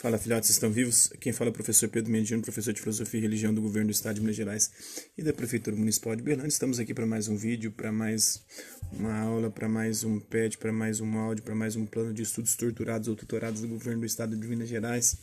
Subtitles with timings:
[0.00, 1.12] Fala, filhotes, estão vivos?
[1.20, 3.92] Quem fala é o professor Pedro Mendino, professor de Filosofia e Religião do Governo do
[3.92, 4.70] Estado de Minas Gerais
[5.18, 6.48] e da Prefeitura Municipal de Berlândia.
[6.48, 8.42] Estamos aqui para mais um vídeo, para mais
[8.90, 12.22] uma aula, para mais um PET, para mais um áudio, para mais um plano de
[12.22, 15.18] estudos torturados ou tutorados do Governo do Estado de Minas Gerais.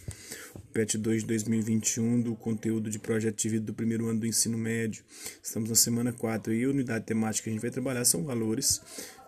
[0.54, 4.28] O PET 2 de 2021, do conteúdo de projeto de vida do primeiro ano do
[4.28, 5.04] ensino médio.
[5.42, 8.80] Estamos na semana 4 e a unidade temática que a gente vai trabalhar são valores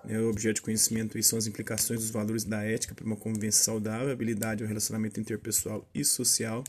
[0.03, 3.15] né, o objeto de conhecimento e são as implicações dos valores da ética para uma
[3.15, 6.63] convivência saudável, habilidade ao relacionamento interpessoal e social.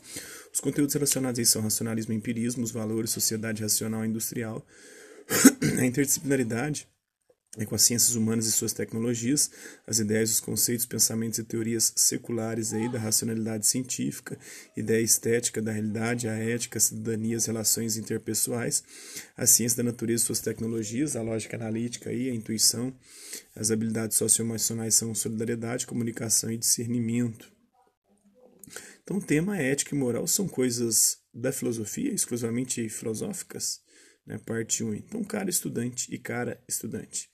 [0.53, 4.65] Os conteúdos relacionados aí são racionalismo e empirismo, os valores, sociedade racional e industrial,
[5.79, 6.89] a interdisciplinaridade,
[7.59, 9.51] é com as ciências humanas e suas tecnologias,
[9.85, 14.39] as ideias, os conceitos, pensamentos e teorias seculares aí da racionalidade científica,
[14.77, 18.85] ideia estética da realidade, a ética, a cidadania, as relações interpessoais,
[19.37, 22.95] a ciência da natureza e suas tecnologias, a lógica analítica aí, a intuição,
[23.57, 27.51] as habilidades socioemocionais são solidariedade, comunicação e discernimento.
[29.03, 33.81] Então, o tema ética e moral são coisas da filosofia, exclusivamente filosóficas?
[34.31, 34.95] Né, parte 1.
[34.95, 37.29] Então, cara estudante e cara estudante.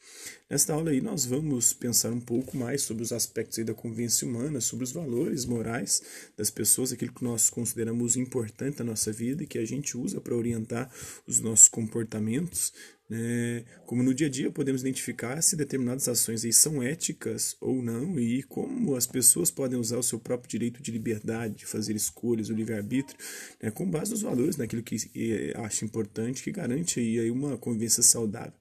[0.49, 4.61] Nesta aula aí nós vamos pensar um pouco mais sobre os aspectos da convivência humana,
[4.61, 6.01] sobre os valores morais
[6.37, 10.21] das pessoas, aquilo que nós consideramos importante na nossa vida e que a gente usa
[10.21, 10.89] para orientar
[11.27, 12.73] os nossos comportamentos,
[13.09, 13.65] né?
[13.87, 18.19] como no dia a dia podemos identificar se determinadas ações aí são éticas ou não
[18.19, 22.51] e como as pessoas podem usar o seu próprio direito de liberdade, de fazer escolhas,
[22.51, 23.19] o livre-arbítrio,
[23.61, 23.71] né?
[23.71, 24.97] com base nos valores, naquilo que
[25.57, 28.53] acha importante, que garante aí uma convivência saudável.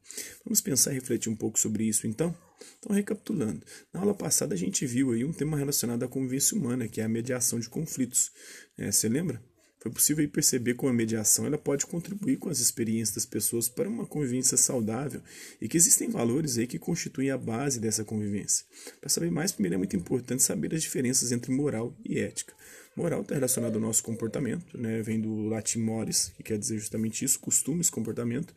[0.43, 2.35] Vamos pensar e refletir um pouco sobre isso então?
[2.79, 3.61] Então, recapitulando,
[3.93, 7.03] na aula passada a gente viu aí um tema relacionado à convivência humana, que é
[7.03, 8.31] a mediação de conflitos.
[8.77, 9.41] É, você lembra?
[9.85, 13.87] Foi possível perceber como a mediação ela pode contribuir com as experiências das pessoas para
[13.87, 15.21] uma convivência saudável
[15.61, 18.65] e que existem valores aí que constituem a base dessa convivência.
[18.99, 22.55] Para saber mais, primeiro é muito importante saber as diferenças entre moral e ética.
[22.95, 25.03] Moral está relacionado ao nosso comportamento, né?
[25.03, 28.55] vem do latim mores, que quer dizer justamente isso, costumes, comportamento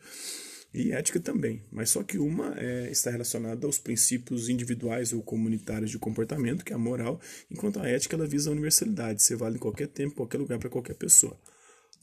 [0.73, 5.89] e ética também, mas só que uma é, está relacionada aos princípios individuais ou comunitários
[5.89, 7.19] de comportamento, que é a moral,
[7.49, 10.69] enquanto a ética ela visa a universalidade, ser vale em qualquer tempo, qualquer lugar para
[10.69, 11.39] qualquer pessoa.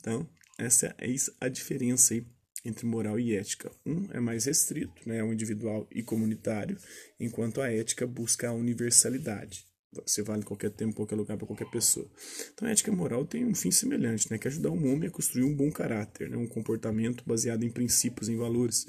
[0.00, 0.28] Então,
[0.59, 2.26] essa é a diferença aí
[2.65, 3.71] entre moral e ética.
[3.84, 6.76] Um é mais restrito, né, o individual e comunitário,
[7.21, 9.65] enquanto a ética busca a universalidade.
[10.05, 12.11] Você vale em qualquer tempo, qualquer lugar, para qualquer pessoa.
[12.53, 14.39] Então, a ética moral tem um fim semelhante, né?
[14.39, 16.37] Que é ajudar um homem a construir um bom caráter, né?
[16.37, 18.87] um comportamento baseado em princípios, em valores.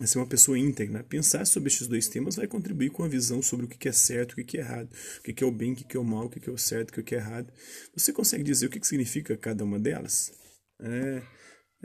[0.00, 0.98] A ser uma pessoa íntegra.
[0.98, 1.04] Né?
[1.08, 4.32] Pensar sobre estes dois temas vai contribuir com a visão sobre o que é certo
[4.32, 4.90] o que é errado,
[5.20, 6.98] o que é o bem, o que é o mal, o que é o certo
[6.98, 7.52] o que é errado.
[7.94, 10.32] Você consegue dizer o que significa cada uma delas?
[10.80, 11.22] É,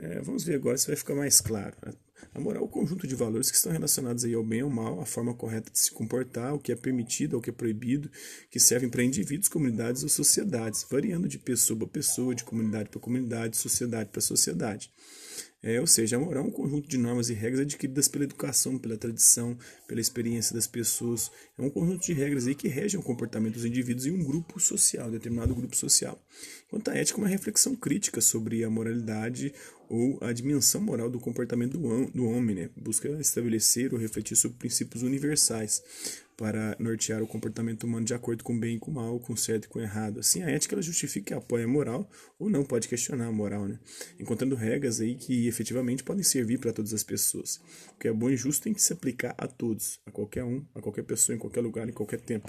[0.00, 1.76] é, vamos ver agora se vai ficar mais claro.
[2.34, 5.00] A moral é o conjunto de valores que estão relacionados aí ao bem ao mal,
[5.00, 8.10] a forma correta de se comportar, o que é permitido, o que é proibido,
[8.50, 13.00] que servem para indivíduos, comunidades ou sociedades, variando de pessoa para pessoa, de comunidade para
[13.00, 14.90] comunidade, sociedade para sociedade.
[15.62, 18.78] É, ou seja, a moral é um conjunto de normas e regras adquiridas pela educação,
[18.78, 21.30] pela tradição, pela experiência das pessoas.
[21.58, 24.58] É um conjunto de regras aí que regem o comportamento dos indivíduos em um grupo
[24.58, 26.18] social, determinado grupo social.
[26.66, 29.52] Enquanto a ética é uma reflexão crítica sobre a moralidade
[29.90, 32.70] ou a dimensão moral do comportamento do, homem, né?
[32.76, 35.82] busca estabelecer ou refletir sobre princípios universais
[36.36, 39.32] para nortear o comportamento humano de acordo com o bem e com o mal, com
[39.32, 40.20] o certo e com o errado.
[40.20, 42.08] Assim, a ética ela justifica e apoia a moral
[42.38, 43.80] ou não pode questionar a moral, né?
[44.18, 47.60] encontrando regras aí que efetivamente podem servir para todas as pessoas.
[47.96, 50.64] O que é bom e justo tem que se aplicar a todos, a qualquer um,
[50.72, 52.48] a qualquer pessoa, em qualquer lugar, em qualquer tempo.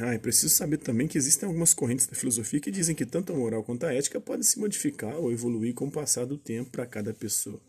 [0.00, 3.32] Ah, é preciso saber também que existem algumas correntes da filosofia que dizem que tanto
[3.32, 6.70] a moral quanto a ética podem se modificar ou evoluir com o passar do tempo
[6.70, 7.60] para cada pessoa.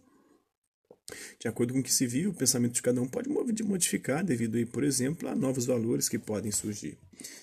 [1.39, 3.29] De acordo com o que se viu, o pensamento de cada um pode
[3.63, 6.97] modificar devido, aí, por exemplo, a novos valores que podem surgir.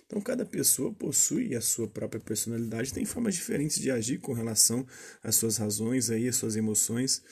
[0.07, 4.87] Então, cada pessoa possui a sua própria personalidade, tem formas diferentes de agir com relação
[5.23, 7.23] às suas razões, aí, às suas emoções,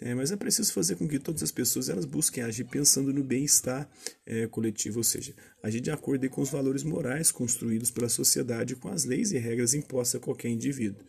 [0.00, 3.22] é, mas é preciso fazer com que todas as pessoas elas busquem agir pensando no
[3.22, 3.88] bem-estar
[4.26, 8.88] é, coletivo, ou seja, agir de acordo com os valores morais construídos pela sociedade, com
[8.88, 11.04] as leis e regras impostas a qualquer indivíduo.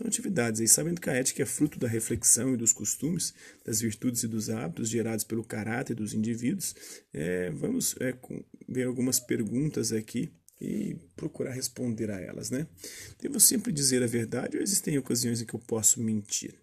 [0.00, 3.82] Então, atividades aí, sabendo que a ética é fruto da reflexão e dos costumes, das
[3.82, 6.74] virtudes e dos hábitos gerados pelo caráter dos indivíduos,
[7.12, 8.16] é, vamos é,
[8.66, 12.66] ver algumas perguntas aqui e procurar responder a elas, né?
[13.20, 16.54] Devo sempre dizer a verdade ou existem ocasiões em que eu posso mentir?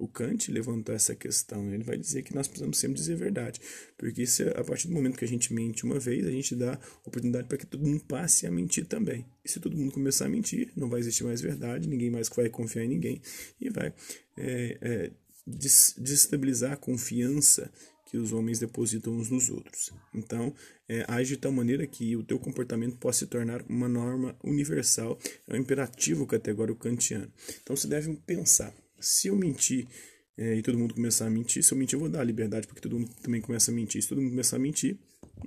[0.00, 1.72] O Kant levantou essa questão.
[1.72, 3.60] Ele vai dizer que nós precisamos sempre dizer a verdade,
[3.98, 6.80] porque se, a partir do momento que a gente mente uma vez, a gente dá
[7.04, 9.26] oportunidade para que todo mundo passe a mentir também.
[9.44, 12.48] E se todo mundo começar a mentir, não vai existir mais verdade, ninguém mais vai
[12.48, 13.20] confiar em ninguém
[13.60, 13.92] e vai
[14.38, 15.10] é, é,
[15.46, 17.70] desestabilizar a confiança
[18.10, 19.92] que os homens depositam uns nos outros.
[20.12, 20.52] Então,
[20.88, 25.16] é, age de tal maneira que o teu comportamento possa se tornar uma norma universal,
[25.46, 27.30] é um imperativo categórico kantiano.
[27.62, 29.88] Então, você deve pensar, se eu mentir
[30.36, 32.80] é, e todo mundo começar a mentir, se eu mentir eu vou dar liberdade porque
[32.80, 34.02] todo mundo também começa a mentir.
[34.02, 34.98] Se todo mundo começar a mentir,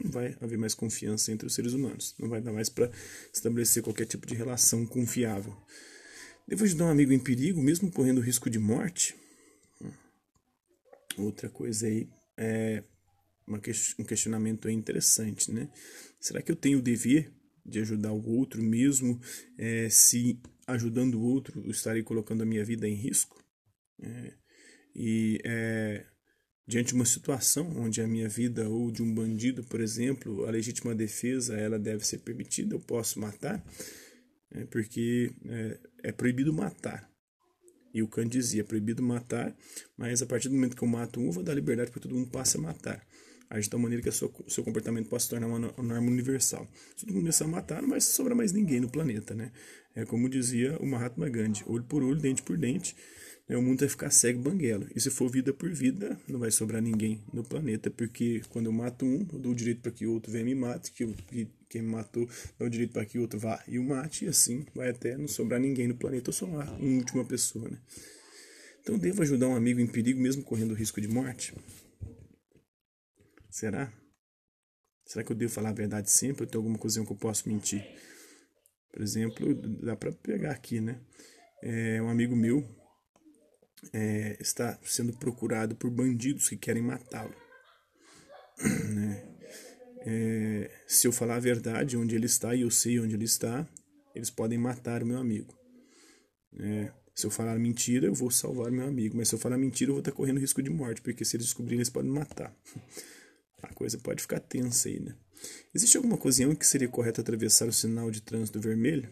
[0.04, 2.92] não vai haver mais confiança entre os seres humanos, não vai dar mais para
[3.34, 5.56] estabelecer qualquer tipo de relação confiável.
[6.48, 9.16] Devo ajudar um amigo em perigo, mesmo correndo risco de morte?
[11.18, 12.84] Outra coisa aí é
[13.48, 15.70] um questionamento interessante, né?
[16.20, 17.32] Será que eu tenho o dever
[17.66, 19.20] de ajudar o outro mesmo
[19.58, 23.43] é, se ajudando o outro eu estarei colocando a minha vida em risco?
[24.04, 24.34] É,
[24.96, 26.06] e é,
[26.68, 30.52] diante de uma situação onde a minha vida ou de um bandido, por exemplo, a
[30.52, 33.64] legítima defesa ela deve ser permitida, eu posso matar,
[34.52, 35.32] é, porque
[36.04, 37.10] é, proibido matar.
[37.94, 39.56] E o Kant dizia, é proibido matar,
[39.96, 42.16] mas a partir do momento que eu mato um, eu vou dar liberdade para todo
[42.16, 43.06] mundo passe a matar.
[43.50, 46.68] Age de tal maneira que o seu, seu comportamento possa se tornar uma, norma universal.
[46.96, 49.52] Se todo mundo começar a matar, não vai sobrar mais ninguém no planeta, né?
[49.96, 53.04] É como dizia o Mahatma Gandhi, olho por olho, dente por dente, né?
[53.50, 54.88] O mundo vai ficar cego banguelo.
[54.96, 58.72] E se for vida por vida, não vai sobrar ninguém no planeta, porque quando eu
[58.72, 61.14] mato um, eu dou o direito para que o outro venha me mate, que, eu,
[61.28, 64.26] que quem me matou dá o direito para que o outro vá e o mate,
[64.26, 67.70] e assim vai até não sobrar ninguém no planeta, ou só uma, uma última pessoa,
[67.70, 67.78] né?
[68.82, 71.54] Então devo ajudar um amigo em perigo mesmo correndo risco de morte?
[73.50, 73.94] Será?
[75.06, 77.48] Será que eu devo falar a verdade sempre ou tem alguma coisa que eu posso
[77.48, 77.84] mentir?
[78.92, 79.54] Por exemplo,
[79.84, 81.02] dá para pegar aqui, né?
[81.62, 82.83] É, um amigo meu
[83.92, 87.36] é, está sendo procurado por bandidos que querem matá-lo.
[88.94, 89.30] Né?
[90.06, 93.68] É, se eu falar a verdade onde ele está e eu sei onde ele está,
[94.14, 95.58] eles podem matar o meu amigo.
[96.60, 99.90] É, se eu falar mentira, eu vou salvar meu amigo, mas se eu falar mentira,
[99.90, 102.56] eu vou estar correndo risco de morte, porque se eles descobrirem, eles podem me matar.
[103.62, 105.16] A coisa pode ficar tensa aí, né?
[105.74, 109.10] Existe alguma em que seria correto atravessar o sinal de trânsito vermelho?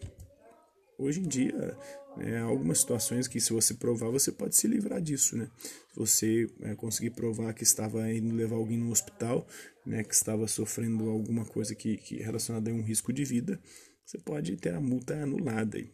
[0.98, 1.76] Hoje em dia,
[2.16, 5.48] né, algumas situações que, se você provar, você pode se livrar disso, né?
[5.92, 9.46] Se você é, conseguir provar que estava indo levar alguém no hospital,
[9.84, 13.60] né, que estava sofrendo alguma coisa que, que relacionada a um risco de vida,
[14.04, 15.90] você pode ter a multa anulada aí.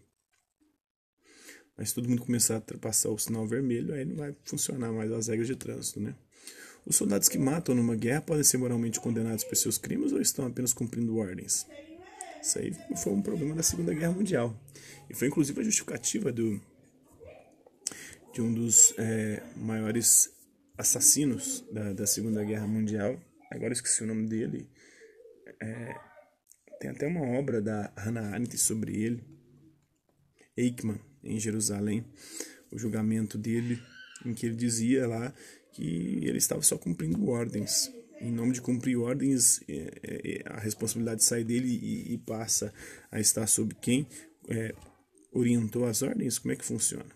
[1.76, 5.12] Mas se todo mundo começar a ultrapassar o sinal vermelho, aí não vai funcionar mais
[5.12, 6.16] as regras de trânsito, né?
[6.84, 10.46] Os soldados que matam numa guerra podem ser moralmente condenados por seus crimes ou estão
[10.46, 11.66] apenas cumprindo ordens?
[12.42, 14.58] Isso aí foi um problema da Segunda Guerra Mundial.
[15.10, 16.60] E foi inclusive a justificativa do,
[18.32, 20.30] de um dos é, maiores
[20.76, 23.20] assassinos da, da Segunda Guerra Mundial.
[23.50, 24.68] Agora esqueci o nome dele.
[25.60, 25.94] É,
[26.78, 29.24] tem até uma obra da Hannah Arendt sobre ele.
[30.56, 32.04] Eichmann, em Jerusalém.
[32.70, 33.82] O julgamento dele,
[34.24, 35.34] em que ele dizia lá
[35.72, 37.90] que ele estava só cumprindo ordens
[38.20, 42.72] em nome de cumprir ordens, é, é, é, a responsabilidade sai dele e, e passa
[43.10, 44.06] a estar sob quem
[44.48, 44.74] é,
[45.32, 46.38] orientou as ordens?
[46.38, 47.06] Como é que funciona?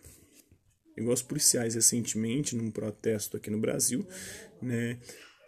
[0.96, 4.06] Igual os policiais recentemente, num protesto aqui no Brasil,
[4.60, 4.98] né,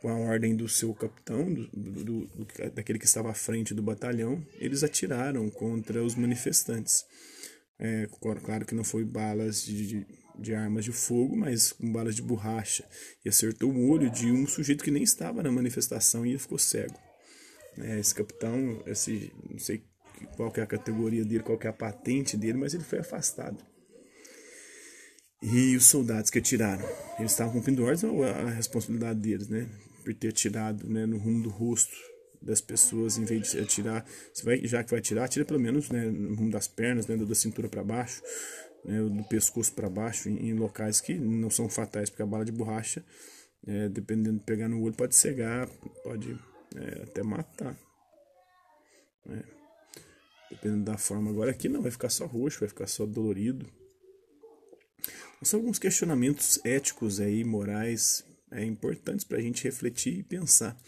[0.00, 3.82] com a ordem do seu capitão, do, do, do, daquele que estava à frente do
[3.82, 7.04] batalhão, eles atiraram contra os manifestantes.
[7.78, 8.06] É,
[8.42, 12.22] claro que não foi balas de, de de armas de fogo, mas com balas de
[12.22, 12.84] borracha,
[13.24, 16.58] e acertou o olho de um sujeito que nem estava na manifestação e ele ficou
[16.58, 16.98] cego.
[17.78, 19.82] É, esse capitão, esse, não sei
[20.36, 23.64] qual é a categoria dele, qual é a patente dele, mas ele foi afastado.
[25.42, 26.88] E os soldados que atiraram,
[27.18, 29.68] eles estavam cumprindo ordens, a responsabilidade deles, né?
[30.02, 31.94] Por ter atirado né, no rumo do rosto
[32.40, 34.06] das pessoas, em vez de atirar,
[34.42, 37.34] vai, já que vai atirar, atira pelo menos né, no rumo das pernas, né, da
[37.34, 38.22] cintura para baixo,
[38.84, 42.44] né, do pescoço para baixo, em, em, locais que não são fatais, porque a bala
[42.44, 43.04] de borracha,
[43.66, 45.68] é, dependendo de pegar no olho, pode cegar,
[46.02, 46.38] pode
[46.74, 47.76] é, até matar.
[49.24, 49.42] Né?
[50.50, 51.30] Dependendo da forma.
[51.30, 53.66] Agora aqui não, vai ficar só roxo, vai ficar só dolorido.
[55.42, 60.78] São alguns questionamentos éticos aí, morais, é, importantes para a gente refletir e pensar.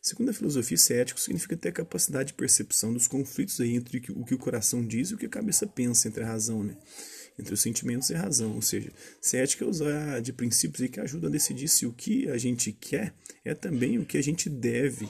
[0.00, 3.98] Segundo a filosofia, ser ético significa ter a capacidade de percepção dos conflitos aí entre
[4.10, 6.76] o que o coração diz e o que a cabeça pensa, entre a razão, né?
[7.38, 8.54] Entre os sentimentos e a razão.
[8.54, 11.92] Ou seja, ser ética é usar de princípios aí que ajudam a decidir se o
[11.92, 13.14] que a gente quer
[13.44, 15.08] é também o que a gente deve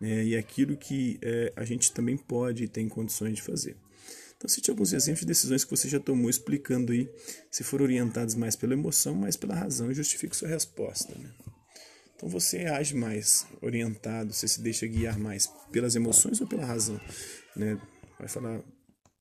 [0.00, 0.24] né?
[0.24, 3.76] e aquilo que é, a gente também pode e tem condições de fazer.
[4.36, 7.08] Então, cite alguns exemplos de decisões que você já tomou, explicando aí
[7.50, 11.14] se for orientados mais pela emoção, mais pela razão, e justifique sua resposta.
[11.18, 11.30] Né?
[12.14, 17.00] Então, você age mais orientado, você se deixa guiar mais pelas emoções ou pela razão?
[17.56, 17.80] Né?
[18.18, 18.62] Vai falar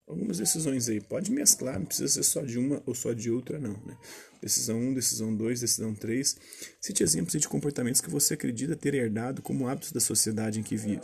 [0.08, 1.02] algumas decisões aí.
[1.02, 3.74] Pode mesclar, não precisa ser só de uma ou só de outra, não.
[3.86, 3.98] Né?
[4.42, 6.38] Decisão 1, decisão 2, decisão 3.
[6.80, 10.78] Cite exemplos de comportamentos que você acredita ter herdado como hábitos da sociedade em que
[10.78, 11.02] vive.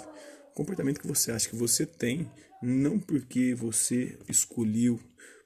[0.53, 2.29] Comportamento que você acha que você tem,
[2.61, 4.99] não porque você escolheu,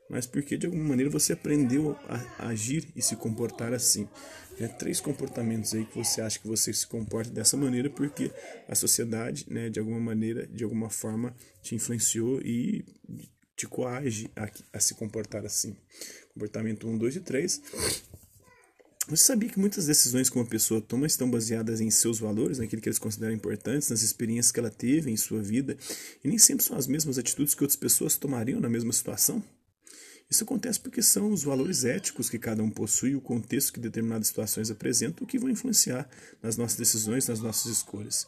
[0.09, 4.07] mas porque de alguma maneira você aprendeu a agir e se comportar assim.
[4.57, 8.31] É, três comportamentos aí que você acha que você se comporta dessa maneira porque
[8.69, 12.85] a sociedade, né, de alguma maneira, de alguma forma, te influenciou e
[13.65, 15.75] te coage a, a se comportar assim.
[16.33, 17.61] Comportamento 1, 2 e 3.
[19.07, 22.81] Você sabia que muitas decisões que uma pessoa toma estão baseadas em seus valores, naquilo
[22.81, 25.77] que eles consideram importantes, nas experiências que ela teve em sua vida,
[26.23, 29.43] e nem sempre são as mesmas atitudes que outras pessoas tomariam na mesma situação?
[30.27, 34.27] Isso acontece porque são os valores éticos que cada um possui o contexto que determinadas
[34.27, 36.09] situações apresentam que vão influenciar
[36.41, 38.27] nas nossas decisões, nas nossas escolhas.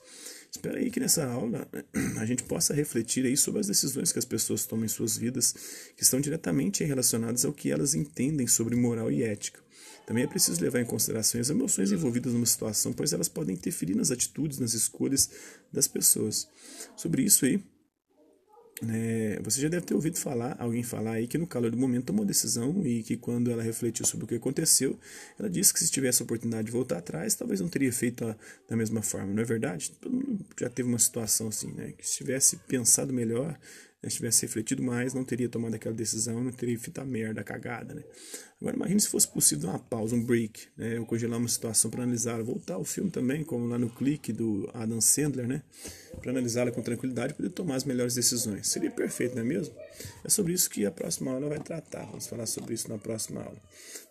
[0.51, 1.67] Espero aí que nessa aula
[2.19, 5.53] a gente possa refletir aí sobre as decisões que as pessoas tomam em suas vidas,
[5.95, 9.59] que estão diretamente relacionadas ao que elas entendem sobre moral e ética.
[10.05, 13.93] Também é preciso levar em consideração as emoções envolvidas numa situação, pois elas podem interferir
[13.93, 15.29] nas atitudes, nas escolhas
[15.71, 16.47] das pessoas.
[16.95, 17.61] Sobre isso aí,
[18.89, 22.05] é, você já deve ter ouvido falar, alguém falar aí que no calor do momento
[22.05, 24.99] tomou decisão e que quando ela refletiu sobre o que aconteceu,
[25.39, 28.35] ela disse que se tivesse a oportunidade de voltar atrás, talvez não teria feito a,
[28.69, 29.91] da mesma forma, não é verdade?
[29.99, 31.93] Todo mundo já teve uma situação assim, né?
[31.97, 33.57] Que se tivesse pensado melhor,
[34.03, 37.43] se tivesse refletido mais, não teria tomado aquela decisão, não teria feito a merda, a
[37.43, 38.03] cagada, né?
[38.61, 40.97] Agora imagine se fosse possível uma pausa, um break, né?
[40.97, 44.69] Eu congelar uma situação para analisar, voltar o filme também, como lá no clique do
[44.73, 45.63] Adam Sandler, né?
[46.21, 48.67] Para analisá-la com tranquilidade e poder tomar as melhores decisões.
[48.67, 49.75] Seria perfeito, não é mesmo?
[50.23, 52.05] É sobre isso que a próxima aula vai tratar.
[52.05, 53.61] Vamos falar sobre isso na próxima aula.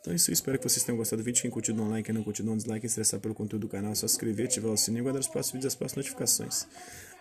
[0.00, 1.42] Então é isso, espero que vocês tenham gostado do vídeo.
[1.42, 3.68] Quem curtiu, dá um like, quem não curtiu, dá um dislike, interessar pelo conteúdo do
[3.68, 5.76] canal, é só se inscrever, ativar o sininho e aguardar os próximos vídeos e as
[5.76, 6.66] próximas notificações.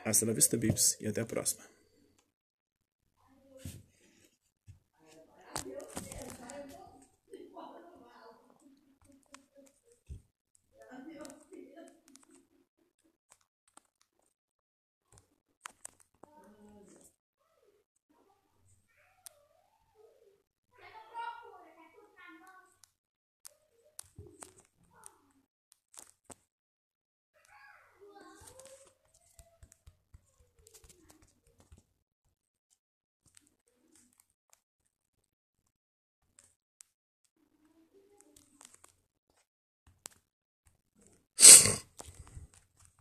[0.03, 1.74] Hasta la vista, babies, e até a próxima.